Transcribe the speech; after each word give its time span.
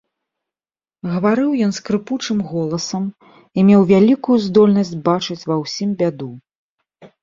Гаварыў 1.11 1.51
ён 1.65 1.75
скрыпучым 1.79 2.39
голасам 2.55 3.03
і 3.57 3.69
меў 3.71 3.81
вялікую 3.95 4.43
здольнасць 4.51 4.99
бачыць 5.13 5.43
ва 5.49 5.55
ўсім 5.65 5.89
бяду. 6.05 6.37